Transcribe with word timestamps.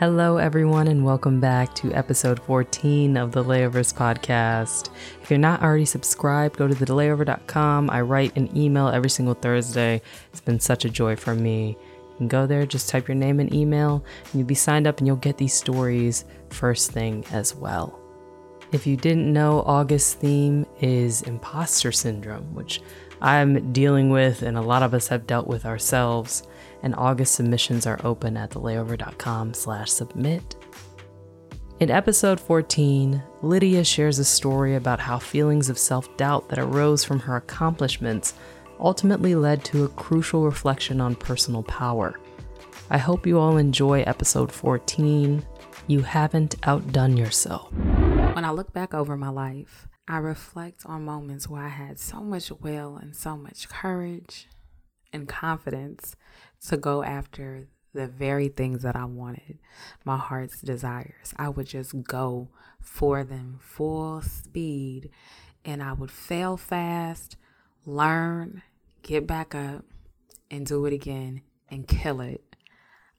Hello, 0.00 0.38
everyone, 0.38 0.88
and 0.88 1.04
welcome 1.04 1.40
back 1.40 1.74
to 1.74 1.92
episode 1.92 2.40
14 2.44 3.18
of 3.18 3.32
the 3.32 3.44
Layovers 3.44 3.92
podcast. 3.92 4.88
If 5.20 5.28
you're 5.28 5.38
not 5.38 5.60
already 5.60 5.84
subscribed, 5.84 6.56
go 6.56 6.66
to 6.66 6.74
thelayover.com. 6.74 7.90
I 7.90 8.00
write 8.00 8.34
an 8.34 8.48
email 8.56 8.88
every 8.88 9.10
single 9.10 9.34
Thursday. 9.34 10.00
It's 10.32 10.40
been 10.40 10.58
such 10.58 10.86
a 10.86 10.88
joy 10.88 11.16
for 11.16 11.34
me. 11.34 11.76
You 12.12 12.16
can 12.16 12.28
go 12.28 12.46
there, 12.46 12.64
just 12.64 12.88
type 12.88 13.08
your 13.08 13.14
name 13.14 13.40
and 13.40 13.52
email, 13.52 14.02
and 14.24 14.40
you'll 14.40 14.46
be 14.46 14.54
signed 14.54 14.86
up, 14.86 14.96
and 14.96 15.06
you'll 15.06 15.16
get 15.16 15.36
these 15.36 15.52
stories 15.52 16.24
first 16.48 16.92
thing 16.92 17.22
as 17.30 17.54
well. 17.54 18.00
If 18.72 18.86
you 18.86 18.96
didn't 18.96 19.30
know, 19.30 19.60
August's 19.66 20.14
theme 20.14 20.64
is 20.80 21.20
imposter 21.20 21.92
syndrome, 21.92 22.54
which 22.54 22.80
I'm 23.20 23.70
dealing 23.74 24.08
with, 24.08 24.40
and 24.40 24.56
a 24.56 24.62
lot 24.62 24.82
of 24.82 24.94
us 24.94 25.08
have 25.08 25.26
dealt 25.26 25.46
with 25.46 25.66
ourselves 25.66 26.42
and 26.82 26.94
August 26.96 27.34
submissions 27.34 27.86
are 27.86 28.00
open 28.04 28.36
at 28.36 28.50
thelayover.com 28.50 29.54
slash 29.54 29.90
submit. 29.90 30.56
In 31.80 31.90
episode 31.90 32.38
14, 32.38 33.22
Lydia 33.42 33.84
shares 33.84 34.18
a 34.18 34.24
story 34.24 34.74
about 34.74 35.00
how 35.00 35.18
feelings 35.18 35.70
of 35.70 35.78
self-doubt 35.78 36.48
that 36.50 36.58
arose 36.58 37.04
from 37.04 37.20
her 37.20 37.36
accomplishments 37.36 38.34
ultimately 38.78 39.34
led 39.34 39.64
to 39.64 39.84
a 39.84 39.88
crucial 39.88 40.44
reflection 40.44 41.00
on 41.00 41.14
personal 41.14 41.62
power. 41.62 42.18
I 42.90 42.98
hope 42.98 43.26
you 43.26 43.38
all 43.38 43.56
enjoy 43.56 44.02
episode 44.02 44.50
14. 44.52 45.44
You 45.86 46.00
haven't 46.00 46.56
outdone 46.64 47.16
yourself. 47.16 47.72
When 47.72 48.44
I 48.44 48.50
look 48.50 48.72
back 48.72 48.92
over 48.92 49.16
my 49.16 49.28
life, 49.28 49.88
I 50.08 50.18
reflect 50.18 50.84
on 50.86 51.04
moments 51.04 51.48
where 51.48 51.62
I 51.62 51.68
had 51.68 52.00
so 52.00 52.20
much 52.20 52.50
will 52.50 52.96
and 52.96 53.14
so 53.14 53.36
much 53.36 53.68
courage 53.68 54.48
and 55.12 55.28
confidence 55.28 56.16
to 56.68 56.76
go 56.76 57.02
after 57.02 57.66
the 57.92 58.06
very 58.06 58.48
things 58.48 58.82
that 58.82 58.96
I 58.96 59.04
wanted, 59.04 59.58
my 60.04 60.16
heart's 60.16 60.60
desires. 60.60 61.34
I 61.36 61.48
would 61.48 61.66
just 61.66 62.02
go 62.02 62.48
for 62.80 63.24
them 63.24 63.58
full 63.60 64.22
speed 64.22 65.10
and 65.64 65.82
I 65.82 65.92
would 65.92 66.10
fail 66.10 66.56
fast, 66.56 67.36
learn, 67.84 68.62
get 69.02 69.26
back 69.26 69.54
up, 69.54 69.84
and 70.50 70.66
do 70.66 70.86
it 70.86 70.92
again 70.92 71.42
and 71.68 71.86
kill 71.86 72.20
it. 72.20 72.56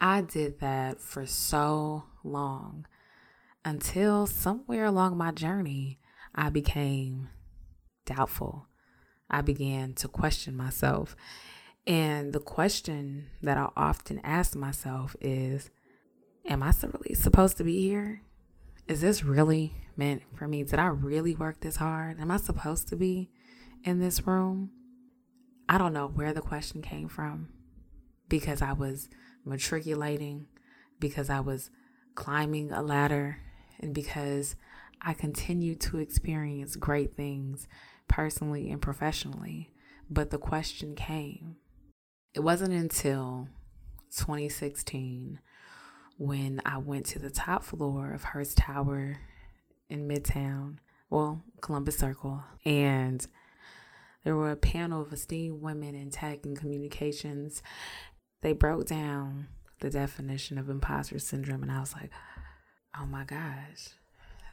I 0.00 0.22
did 0.22 0.60
that 0.60 1.00
for 1.00 1.26
so 1.26 2.04
long 2.24 2.86
until 3.64 4.26
somewhere 4.26 4.84
along 4.84 5.16
my 5.16 5.30
journey, 5.30 5.98
I 6.34 6.50
became 6.50 7.28
doubtful. 8.04 8.66
I 9.30 9.40
began 9.42 9.94
to 9.94 10.08
question 10.08 10.56
myself. 10.56 11.14
And 11.86 12.32
the 12.32 12.40
question 12.40 13.26
that 13.42 13.58
I 13.58 13.68
often 13.76 14.20
ask 14.22 14.54
myself 14.54 15.16
is 15.20 15.70
Am 16.46 16.62
I 16.62 16.72
really 16.82 17.14
supposed 17.14 17.56
to 17.58 17.64
be 17.64 17.80
here? 17.82 18.22
Is 18.88 19.00
this 19.00 19.24
really 19.24 19.74
meant 19.96 20.22
for 20.34 20.48
me? 20.48 20.64
Did 20.64 20.78
I 20.78 20.86
really 20.86 21.34
work 21.34 21.60
this 21.60 21.76
hard? 21.76 22.20
Am 22.20 22.30
I 22.30 22.36
supposed 22.36 22.88
to 22.88 22.96
be 22.96 23.30
in 23.84 24.00
this 24.00 24.26
room? 24.26 24.70
I 25.68 25.78
don't 25.78 25.92
know 25.92 26.08
where 26.08 26.32
the 26.32 26.40
question 26.40 26.82
came 26.82 27.08
from 27.08 27.48
because 28.28 28.60
I 28.60 28.72
was 28.72 29.08
matriculating, 29.44 30.46
because 30.98 31.30
I 31.30 31.40
was 31.40 31.70
climbing 32.14 32.72
a 32.72 32.82
ladder, 32.82 33.38
and 33.78 33.94
because 33.94 34.56
I 35.00 35.14
continued 35.14 35.80
to 35.82 35.98
experience 35.98 36.76
great 36.76 37.14
things 37.14 37.68
personally 38.08 38.70
and 38.70 38.82
professionally. 38.82 39.72
But 40.10 40.30
the 40.30 40.38
question 40.38 40.94
came 40.94 41.56
it 42.34 42.40
wasn't 42.40 42.72
until 42.72 43.48
2016 44.16 45.40
when 46.18 46.60
I 46.64 46.78
went 46.78 47.06
to 47.06 47.18
the 47.18 47.30
top 47.30 47.64
floor 47.64 48.12
of 48.12 48.24
Hearst 48.24 48.56
Tower 48.58 49.18
in 49.88 50.08
Midtown, 50.08 50.76
well, 51.10 51.42
Columbus 51.60 51.98
Circle, 51.98 52.42
and 52.64 53.26
there 54.24 54.36
were 54.36 54.50
a 54.50 54.56
panel 54.56 55.02
of 55.02 55.12
esteemed 55.12 55.60
women 55.60 55.94
in 55.94 56.10
tech 56.10 56.44
and 56.44 56.56
communications. 56.56 57.62
They 58.40 58.52
broke 58.52 58.86
down 58.86 59.48
the 59.80 59.90
definition 59.90 60.58
of 60.58 60.70
imposter 60.70 61.18
syndrome, 61.18 61.62
and 61.62 61.72
I 61.72 61.80
was 61.80 61.92
like, 61.92 62.10
oh 62.98 63.06
my 63.06 63.24
gosh, 63.24 63.88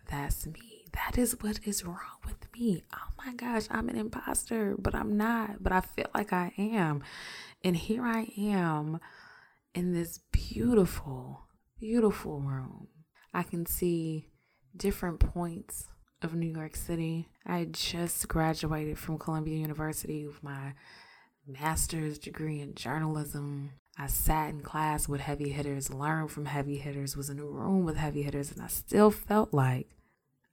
that's 0.09 0.47
me. 0.47 0.78
That 0.93 1.17
is 1.17 1.35
what 1.41 1.59
is 1.65 1.83
wrong 1.83 2.19
with 2.25 2.47
me. 2.53 2.83
Oh 2.93 3.23
my 3.25 3.33
gosh, 3.33 3.67
I'm 3.69 3.89
an 3.89 3.97
imposter, 3.97 4.75
but 4.77 4.95
I'm 4.95 5.17
not, 5.17 5.61
but 5.61 5.71
I 5.71 5.81
feel 5.81 6.07
like 6.13 6.33
I 6.33 6.53
am. 6.57 7.03
And 7.63 7.75
here 7.75 8.03
I 8.03 8.31
am 8.37 8.99
in 9.75 9.93
this 9.93 10.19
beautiful, 10.31 11.47
beautiful 11.79 12.39
room. 12.39 12.87
I 13.33 13.43
can 13.43 13.65
see 13.65 14.29
different 14.75 15.19
points 15.19 15.87
of 16.21 16.33
New 16.33 16.51
York 16.51 16.75
City. 16.75 17.29
I 17.45 17.65
just 17.65 18.27
graduated 18.27 18.97
from 18.97 19.17
Columbia 19.17 19.57
University 19.57 20.25
with 20.25 20.43
my 20.43 20.73
master's 21.47 22.17
degree 22.17 22.61
in 22.61 22.75
journalism. 22.75 23.71
I 23.97 24.07
sat 24.07 24.49
in 24.49 24.61
class 24.61 25.09
with 25.09 25.21
heavy 25.21 25.49
hitters, 25.49 25.93
learned 25.93 26.31
from 26.31 26.45
heavy 26.45 26.77
hitters, 26.77 27.17
was 27.17 27.29
in 27.29 27.39
a 27.39 27.45
room 27.45 27.83
with 27.83 27.97
heavy 27.97 28.21
hitters, 28.21 28.51
and 28.51 28.61
I 28.61 28.67
still 28.67 29.11
felt 29.11 29.53
like 29.53 29.89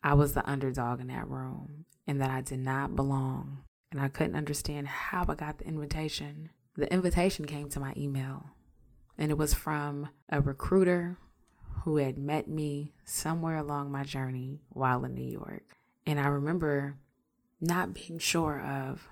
I 0.07 0.15
was 0.15 0.35
the 0.35 0.49
underdog 0.49 1.01
in 1.01 1.09
that 1.09 1.29
room 1.29 1.85
and 2.07 2.21
that 2.21 2.31
I 2.31 2.41
did 2.41 2.61
not 2.61 2.95
belong. 2.95 3.65
And 3.91 4.01
I 4.01 4.07
couldn't 4.07 4.37
understand 4.37 4.87
how 4.87 5.25
I 5.29 5.35
got 5.35 5.59
the 5.59 5.67
invitation 5.67 6.51
the 6.77 6.93
invitation 6.93 7.47
came 7.47 7.71
to 7.71 7.81
my 7.81 7.95
email, 7.97 8.51
and 9.17 9.31
it 9.31 9.39
was 9.39 9.55
from 9.55 10.11
a 10.29 10.43
recruiter 10.43 11.17
who 11.85 11.97
had 11.97 12.19
met 12.19 12.49
me 12.49 12.93
somewhere 13.05 13.57
along 13.57 13.91
my 13.91 14.05
journey 14.05 14.61
while 14.69 15.05
in 15.05 15.15
New 15.15 15.25
York. 15.25 15.63
And 16.07 16.21
I 16.21 16.27
remember 16.27 16.97
not 17.61 17.95
being 17.95 18.19
sure 18.19 18.61
of 18.61 19.09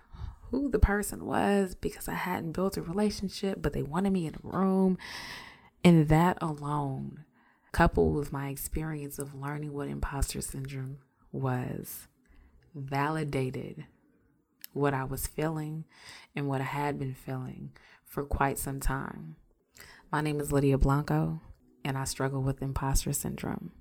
who 0.51 0.71
the 0.71 0.79
person 0.79 1.25
was 1.25 1.75
because 1.75 2.07
I 2.07 2.15
hadn't 2.15 2.53
built 2.53 2.77
a 2.77 2.83
relationship, 2.83 3.63
but 3.63 3.73
they 3.73 3.83
wanted 3.83 4.13
me 4.13 4.27
in 4.27 4.35
a 4.35 4.47
room. 4.47 4.99
And 5.83 6.09
that 6.09 6.37
alone, 6.43 7.25
coupled 7.75 8.15
with 8.15 8.33
my 8.33 8.51
experience 8.51 9.19
of 9.19 9.35
learning 9.35 9.73
what 9.73 9.89
imposter 9.89 10.41
syndrome 10.41 10.97
was, 11.33 12.07
validated 12.73 13.85
what 14.73 14.95
I 14.95 15.03
was 15.03 15.27
feeling 15.27 15.85
and 16.37 16.47
what 16.47 16.61
I 16.61 16.65
had 16.65 17.01
been 17.01 17.15
feeling 17.15 17.73
for 18.05 18.23
quite 18.23 18.59
some 18.59 18.79
time. 18.79 19.35
My 20.13 20.21
name 20.21 20.39
is 20.39 20.53
Lydia 20.53 20.79
Blanco, 20.79 21.41
and 21.85 21.99
I 21.99 22.05
struggle 22.05 22.43
with 22.43 22.63
imposter 22.63 23.13
syndrome. 23.13 23.73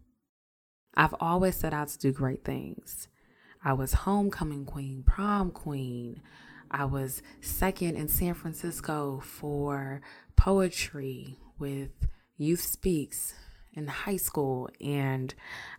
I've 0.96 1.14
always 1.20 1.56
set 1.56 1.72
out 1.72 1.90
to 1.90 2.00
do 2.00 2.12
great 2.12 2.44
things. 2.44 3.08
I 3.64 3.74
was 3.74 3.94
homecoming 3.94 4.66
queen, 4.66 5.04
prom 5.06 5.52
queen. 5.52 6.24
I 6.72 6.86
was 6.86 7.22
second 7.42 7.98
in 7.98 8.08
San 8.08 8.34
Francisco 8.34 9.22
for 9.24 10.02
poetry 10.36 11.38
with 11.60 11.92
Youth 12.38 12.62
Speaks 12.62 13.36
in 13.74 13.88
high 13.88 14.18
school. 14.18 14.70
And 14.82 15.34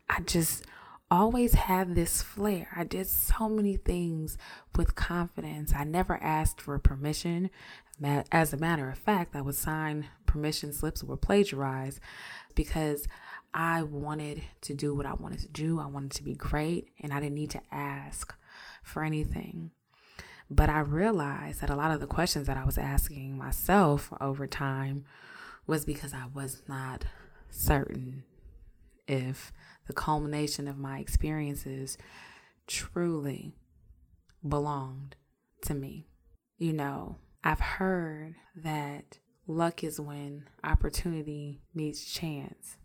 I 0.09 0.21
just 0.21 0.65
always 1.11 1.55
had 1.55 1.95
this 1.95 2.23
flair. 2.23 2.69
I 2.75 2.85
did 2.85 3.07
so 3.07 3.49
many 3.49 3.77
things 3.77 4.37
with 4.77 4.95
confidence. 4.95 5.73
I 5.75 5.85
never 5.85 6.23
asked 6.23 6.61
for 6.61 6.79
permission. 6.79 7.51
As 8.33 8.53
a 8.53 8.57
matter 8.57 8.89
of 8.91 8.99
fact, 8.99 9.37
I 9.37 9.41
would 9.41 9.55
sign 9.55 10.09
permission 10.27 10.73
slips 10.73 11.03
or 11.03 11.17
plagiarize 11.17 12.01
because 12.55 13.07
I 13.53 13.83
wanted 13.83 14.43
to 14.63 14.75
do 14.75 14.95
what 14.95 15.07
I 15.07 15.15
wanted 15.15 15.39
to 15.41 15.49
do. 15.49 15.79
I 15.79 15.87
wanted 15.87 16.11
to 16.13 16.25
be 16.25 16.35
great 16.35 16.89
and 17.01 17.13
I 17.13 17.21
didn't 17.21 17.37
need 17.37 17.51
to 17.51 17.63
ask 17.71 18.35
for 18.83 19.05
anything. 19.05 19.71
But 20.51 20.69
I 20.69 20.81
realized 20.81 21.61
that 21.61 21.71
a 21.71 21.77
lot 21.77 21.93
of 21.93 22.01
the 22.01 22.07
questions 22.07 22.47
that 22.49 22.57
I 22.57 22.65
was 22.65 22.77
asking 22.77 23.39
myself 23.39 24.13
over 24.21 24.47
time 24.47 25.05
was 25.67 25.85
because 25.85 26.13
I 26.13 26.25
was 26.35 26.63
not 26.69 27.05
certain 27.55 28.25
if 29.07 29.53
the 29.87 29.93
culmination 29.93 30.67
of 30.67 30.79
my 30.79 30.99
experiences 30.99 31.97
truly 32.67 33.57
belonged 34.47 35.17
to 35.63 35.75
me. 35.75 36.09
You 36.59 36.73
know, 36.73 37.17
I've 37.43 37.61
heard 37.61 38.35
that 38.57 39.19
luck 39.47 39.85
is 39.85 40.01
when 40.01 40.49
opportunity 40.63 41.61
meets 41.75 42.05
chance. 42.05 42.77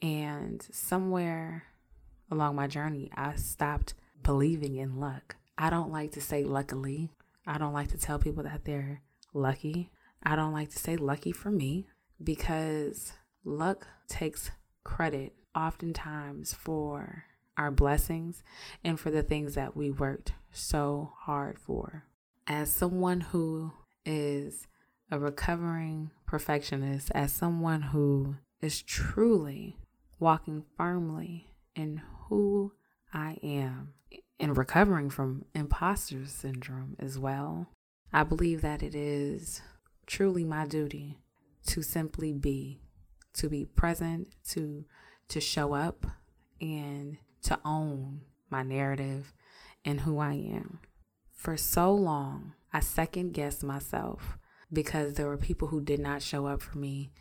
And 0.00 0.66
somewhere 0.72 1.64
along 2.30 2.56
my 2.56 2.66
journey, 2.66 3.10
I 3.14 3.34
stopped 3.34 3.94
believing 4.22 4.76
in 4.76 4.98
luck. 5.00 5.36
I 5.56 5.70
don't 5.70 5.90
like 5.90 6.12
to 6.12 6.20
say 6.20 6.44
luckily. 6.44 7.10
I 7.46 7.58
don't 7.58 7.72
like 7.72 7.88
to 7.88 7.98
tell 7.98 8.18
people 8.18 8.44
that 8.44 8.64
they're 8.64 9.02
lucky. 9.34 9.90
I 10.22 10.36
don't 10.36 10.52
like 10.52 10.70
to 10.70 10.78
say 10.78 10.96
lucky 10.96 11.32
for 11.32 11.50
me 11.50 11.86
because 12.22 13.12
luck 13.48 13.86
takes 14.08 14.50
credit 14.84 15.34
oftentimes 15.54 16.54
for 16.54 17.24
our 17.56 17.70
blessings 17.70 18.42
and 18.84 19.00
for 19.00 19.10
the 19.10 19.22
things 19.22 19.54
that 19.54 19.76
we 19.76 19.90
worked 19.90 20.32
so 20.52 21.12
hard 21.20 21.58
for. 21.58 22.04
As 22.46 22.72
someone 22.72 23.20
who 23.20 23.72
is 24.06 24.66
a 25.10 25.18
recovering 25.18 26.10
perfectionist, 26.26 27.10
as 27.14 27.32
someone 27.32 27.82
who 27.82 28.36
is 28.60 28.82
truly 28.82 29.78
walking 30.18 30.64
firmly 30.76 31.54
in 31.74 32.02
who 32.28 32.72
I 33.12 33.38
am 33.42 33.94
and 34.40 34.56
recovering 34.56 35.10
from 35.10 35.44
imposter 35.54 36.26
syndrome 36.26 36.96
as 36.98 37.18
well. 37.18 37.68
I 38.12 38.24
believe 38.24 38.62
that 38.62 38.82
it 38.82 38.94
is 38.94 39.60
truly 40.06 40.44
my 40.44 40.66
duty 40.66 41.18
to 41.66 41.82
simply 41.82 42.32
be, 42.32 42.80
to 43.34 43.48
be 43.48 43.64
present, 43.64 44.34
to 44.50 44.84
to 45.28 45.40
show 45.40 45.74
up 45.74 46.06
and 46.60 47.18
to 47.42 47.58
own 47.64 48.22
my 48.50 48.62
narrative 48.62 49.32
and 49.84 50.00
who 50.00 50.18
I 50.18 50.32
am. 50.32 50.80
For 51.32 51.56
so 51.56 51.92
long, 51.92 52.54
I 52.72 52.80
second 52.80 53.32
guessed 53.32 53.62
myself 53.62 54.38
because 54.72 55.14
there 55.14 55.26
were 55.26 55.36
people 55.36 55.68
who 55.68 55.80
did 55.80 56.00
not 56.00 56.22
show 56.22 56.46
up 56.46 56.62
for 56.62 56.78
me. 56.78 57.12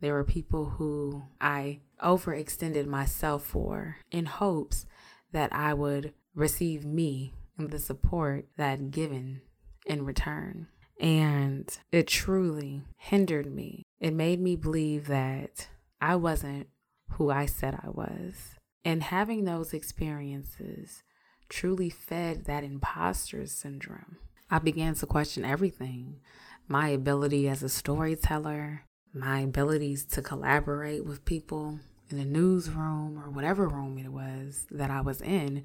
There 0.00 0.14
were 0.14 0.24
people 0.24 0.64
who 0.64 1.24
I 1.40 1.80
overextended 2.02 2.86
myself 2.86 3.44
for 3.44 3.96
in 4.10 4.26
hopes 4.26 4.86
that 5.32 5.52
I 5.52 5.74
would 5.74 6.14
receive 6.34 6.84
me 6.84 7.34
and 7.58 7.70
the 7.70 7.78
support 7.78 8.46
that 8.56 8.72
I'd 8.72 8.90
given 8.90 9.42
in 9.86 10.04
return. 10.04 10.68
And 11.00 11.76
it 11.92 12.06
truly 12.06 12.82
hindered 12.96 13.52
me. 13.52 13.82
It 14.00 14.14
made 14.14 14.40
me 14.40 14.56
believe 14.56 15.06
that 15.08 15.68
I 16.00 16.16
wasn't 16.16 16.68
who 17.12 17.30
I 17.30 17.46
said 17.46 17.78
I 17.82 17.90
was. 17.90 18.54
And 18.84 19.02
having 19.02 19.44
those 19.44 19.74
experiences 19.74 21.02
truly 21.48 21.90
fed 21.90 22.44
that 22.44 22.64
imposter 22.64 23.46
syndrome. 23.46 24.18
I 24.50 24.58
began 24.58 24.94
to 24.96 25.06
question 25.06 25.44
everything 25.44 26.20
my 26.68 26.88
ability 26.88 27.48
as 27.48 27.62
a 27.62 27.68
storyteller, 27.68 28.82
my 29.14 29.40
abilities 29.40 30.04
to 30.04 30.22
collaborate 30.22 31.04
with 31.04 31.24
people 31.24 31.78
in 32.10 32.18
the 32.18 32.24
newsroom 32.24 33.18
or 33.18 33.30
whatever 33.30 33.68
room 33.68 33.98
it 33.98 34.12
was 34.12 34.66
that 34.70 34.90
I 34.90 35.00
was 35.00 35.20
in 35.20 35.64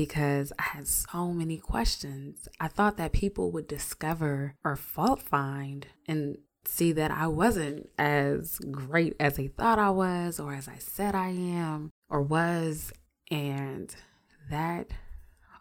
because 0.00 0.50
I 0.58 0.62
had 0.62 0.88
so 0.88 1.26
many 1.26 1.58
questions. 1.58 2.48
I 2.58 2.68
thought 2.68 2.96
that 2.96 3.12
people 3.12 3.50
would 3.50 3.68
discover 3.68 4.54
or 4.64 4.74
fault 4.74 5.20
find 5.20 5.88
and 6.08 6.38
see 6.64 6.90
that 6.92 7.10
I 7.10 7.26
wasn't 7.26 7.90
as 7.98 8.58
great 8.60 9.14
as 9.20 9.36
they 9.36 9.48
thought 9.48 9.78
I 9.78 9.90
was 9.90 10.40
or 10.40 10.54
as 10.54 10.68
I 10.68 10.78
said 10.78 11.14
I 11.14 11.28
am 11.28 11.90
or 12.08 12.22
was. 12.22 12.94
And 13.30 13.94
that 14.48 14.92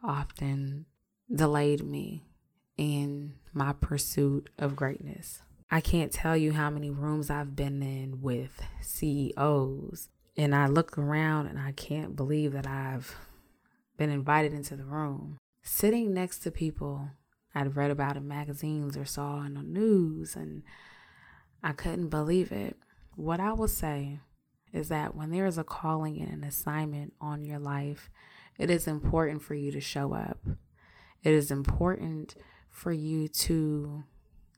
often 0.02 0.86
delayed 1.30 1.84
me 1.84 2.24
in 2.78 3.34
my 3.52 3.74
pursuit 3.74 4.50
of 4.58 4.74
greatness. 4.74 5.42
I 5.70 5.82
can't 5.82 6.14
tell 6.14 6.38
you 6.38 6.54
how 6.54 6.70
many 6.70 6.90
rooms 6.90 7.30
I've 7.30 7.58
been 7.58 7.84
in 7.84 8.22
with 8.22 8.64
CEOs, 8.80 10.08
and 10.38 10.56
I 10.56 10.68
look 10.68 10.98
around 10.98 11.48
and 11.48 11.60
I 11.60 11.74
can't 11.74 12.16
believe 12.16 12.54
that 12.54 12.66
I've 12.66 13.18
been 14.00 14.10
invited 14.10 14.54
into 14.54 14.78
the 14.78 14.86
room. 14.86 15.38
Sitting 15.62 16.14
next 16.14 16.40
to 16.40 16.52
people 16.52 17.12
I'd 17.54 17.76
read 17.76 17.92
about 17.92 18.16
in 18.16 18.28
magazines 18.28 18.96
or 18.96 19.04
saw 19.04 19.44
in 19.44 19.56
the 19.56 19.62
news, 19.62 20.36
and 20.36 20.64
I 21.62 21.74
couldn't 21.74 22.08
believe 22.08 22.52
it. 22.52 22.78
What 23.16 23.42
I 23.42 23.52
will 23.52 23.68
say 23.68 24.22
is 24.72 24.88
that 24.88 25.16
when 25.16 25.32
there 25.32 25.46
is 25.46 25.58
a 25.58 25.64
calling 25.66 26.22
and 26.22 26.32
an 26.32 26.44
assignment 26.46 27.14
on 27.20 27.44
your 27.44 27.60
life, 27.60 28.10
it 28.58 28.70
is 28.70 28.88
important 28.88 29.42
for 29.42 29.54
you 29.54 29.70
to 29.72 29.82
show 29.82 30.14
up. 30.14 30.40
It 31.22 31.34
is 31.34 31.52
important 31.52 32.36
for 32.70 32.94
you 32.94 33.28
to 33.28 34.06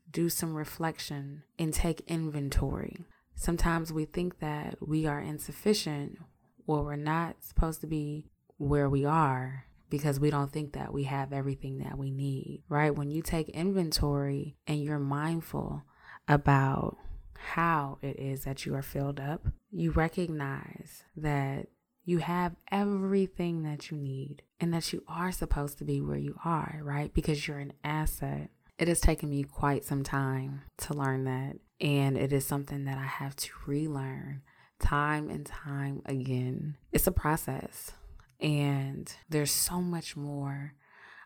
do 0.08 0.28
some 0.28 0.54
reflection 0.54 1.42
and 1.58 1.74
take 1.74 2.04
inventory. 2.06 3.06
Sometimes 3.34 3.92
we 3.92 4.04
think 4.04 4.38
that 4.38 4.76
we 4.86 5.06
are 5.06 5.20
insufficient 5.20 6.18
or 6.66 6.84
we're 6.84 6.96
not 6.96 7.42
supposed 7.42 7.80
to 7.80 7.88
be 7.88 8.26
where 8.58 8.88
we 8.88 9.04
are 9.04 9.66
because 9.90 10.18
we 10.18 10.30
don't 10.30 10.50
think 10.50 10.72
that 10.72 10.92
we 10.92 11.04
have 11.04 11.32
everything 11.32 11.78
that 11.78 11.98
we 11.98 12.10
need, 12.10 12.62
right? 12.68 12.94
When 12.94 13.10
you 13.10 13.20
take 13.20 13.50
inventory 13.50 14.56
and 14.66 14.82
you're 14.82 14.98
mindful 14.98 15.82
about 16.26 16.96
how 17.34 17.98
it 18.00 18.18
is 18.18 18.44
that 18.44 18.64
you 18.64 18.74
are 18.74 18.82
filled 18.82 19.20
up, 19.20 19.46
you 19.70 19.90
recognize 19.90 21.04
that 21.16 21.66
you 22.04 22.18
have 22.18 22.56
everything 22.70 23.62
that 23.64 23.90
you 23.90 23.96
need 23.96 24.42
and 24.58 24.72
that 24.72 24.92
you 24.92 25.02
are 25.06 25.30
supposed 25.30 25.78
to 25.78 25.84
be 25.84 26.00
where 26.00 26.16
you 26.16 26.36
are, 26.44 26.80
right? 26.82 27.12
Because 27.12 27.46
you're 27.46 27.58
an 27.58 27.74
asset. 27.84 28.50
It 28.78 28.88
has 28.88 29.00
taken 29.00 29.28
me 29.28 29.44
quite 29.44 29.84
some 29.84 30.02
time 30.02 30.62
to 30.78 30.94
learn 30.94 31.24
that. 31.24 31.56
And 31.80 32.16
it 32.16 32.32
is 32.32 32.46
something 32.46 32.84
that 32.86 32.98
I 32.98 33.04
have 33.04 33.36
to 33.36 33.50
relearn 33.66 34.42
time 34.80 35.28
and 35.28 35.44
time 35.44 36.02
again. 36.06 36.76
It's 36.92 37.06
a 37.06 37.12
process. 37.12 37.92
And 38.42 39.10
there's 39.28 39.52
so 39.52 39.80
much 39.80 40.16
more, 40.16 40.74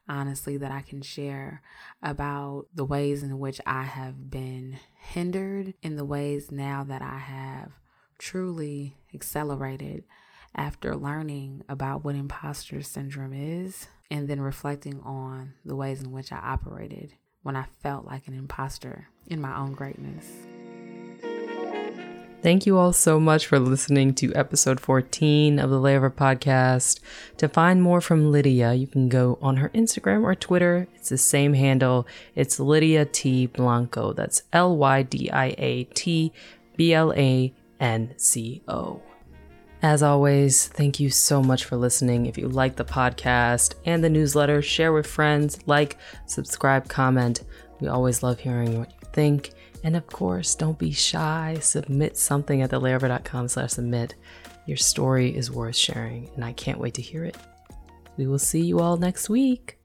honestly, 0.09 0.59
that 0.59 0.71
I 0.71 0.83
can 0.83 1.01
share 1.01 1.63
about 2.03 2.67
the 2.75 2.85
ways 2.85 3.23
in 3.23 3.39
which 3.39 3.61
I 3.67 3.85
have 3.85 4.31
been 4.31 4.79
hindered, 4.95 5.75
in 5.83 5.97
the 5.97 6.05
ways 6.05 6.53
now 6.53 6.85
that 6.85 7.01
I 7.01 7.19
have 7.19 7.73
truly 8.19 8.99
accelerated 9.15 10.05
after 10.55 10.95
learning 10.95 11.63
about 11.69 12.05
what 12.05 12.15
imposter 12.15 12.83
syndrome 12.83 13.33
is 13.33 13.89
and 14.11 14.29
then 14.29 14.41
reflecting 14.41 15.01
on 15.01 15.55
the 15.65 15.77
ways 15.77 16.03
in 16.03 16.13
which 16.13 16.33
I 16.33 16.39
operated 16.39 17.15
when 17.43 17.57
I 17.57 17.67
felt 17.83 18.07
like 18.07 18.27
an 18.29 18.35
imposter 18.35 19.09
in 19.27 19.41
my 19.41 19.57
own 19.57 19.73
greatness. 19.73 20.27
Thank 22.47 22.65
you 22.65 22.79
all 22.79 22.93
so 22.93 23.19
much 23.19 23.45
for 23.45 23.59
listening 23.59 24.15
to 24.15 24.33
episode 24.35 24.79
14 24.79 25.59
of 25.59 25.69
the 25.69 25.81
Layover 25.81 26.13
Podcast. 26.13 27.01
To 27.39 27.49
find 27.49 27.83
more 27.83 28.01
from 28.01 28.31
Lydia, 28.31 28.73
you 28.73 28.87
can 28.87 29.09
go 29.09 29.37
on 29.43 29.57
her 29.57 29.71
Instagram 29.71 30.23
or 30.23 30.37
Twitter. 30.37 30.87
It's 30.95 31.09
the 31.09 31.19
same 31.19 31.55
handle. 31.55 32.07
It's 32.37 32.61
Lydia 32.61 33.05
T. 33.05 33.47
Blanco. 33.49 34.13
That's 34.13 34.45
L 34.53 34.77
Y 34.77 35.03
D 35.03 35.29
I 35.29 35.57
A 35.59 35.85
T 35.93 36.33
B 36.77 36.95
L 36.95 37.13
A 37.15 37.53
N 37.81 38.15
C 38.17 38.63
O. 38.69 39.03
As 39.83 40.05
always, 40.05 40.69
thank 40.69 41.01
you 41.01 41.11
so 41.11 41.43
much 41.43 41.65
for 41.65 41.77
listening. 41.77 42.27
If 42.27 42.39
you 42.39 42.47
like 42.47 42.77
the 42.77 42.85
podcast 42.85 43.75
and 43.87 44.05
the 44.05 44.09
newsletter, 44.09 44.63
share 44.63 44.93
with 44.93 45.09
friends, 45.09 45.59
like, 45.67 45.99
subscribe, 46.27 46.89
comment. 46.89 47.43
We 47.81 47.89
always 47.89 48.23
love 48.23 48.39
hearing 48.39 48.79
what 48.79 48.93
you 48.93 49.09
think. 49.13 49.51
And 49.85 49.97
of 49.97 50.07
course, 50.07 50.55
don't 50.55 50.79
be 50.79 50.93
shy. 50.93 51.59
Submit 51.61 52.17
something 52.17 52.63
at 52.63 52.71
thelayover.com 52.71 53.49
slash 53.49 53.73
submit. 53.73 54.15
Your 54.67 54.77
story 54.77 55.37
is 55.37 55.51
worth 55.51 55.77
sharing, 55.77 56.29
and 56.35 56.45
I 56.45 56.53
can't 56.53 56.81
wait 56.81 56.95
to 56.95 57.03
hear 57.03 57.25
it. 57.25 57.37
We 58.17 58.27
will 58.27 58.39
see 58.39 58.63
you 58.63 58.81
all 58.81 58.97
next 58.97 59.29
week. 59.29 59.79